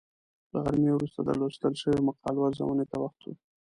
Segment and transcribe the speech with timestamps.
[0.51, 3.29] له غرمې وروسته د لوستل شویو مقالو ارزونې ته وخت و.